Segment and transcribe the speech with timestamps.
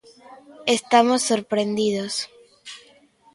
[0.77, 2.13] Estamos sorprendidos.